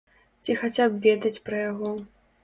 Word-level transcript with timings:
Ці 0.47 0.53
хаця 0.61 0.87
б 0.93 0.97
ведаць 1.03 1.43
пра 1.49 1.59
яго. 1.71 1.91